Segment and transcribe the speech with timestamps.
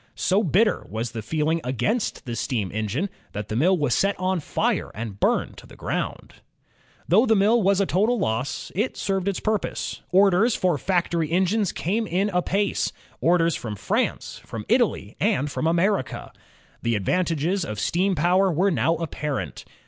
[0.15, 4.39] So bitter was the feeling against the steam engine that the mill was set on
[4.39, 6.31] fire and burned to the groimd.
[7.07, 10.01] Though the mill was a total loss, it served its purpose.
[10.11, 12.91] Orders for factory engines came in apace,—
[13.21, 16.33] orders from France, from Italy, and from America.
[16.81, 19.65] The advantages of steam power were now apparent.